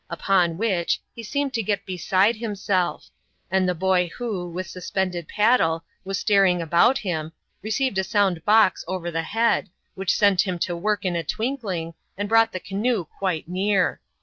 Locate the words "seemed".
1.21-1.53